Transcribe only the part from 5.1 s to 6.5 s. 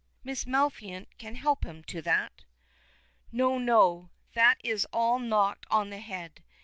knocked on the head.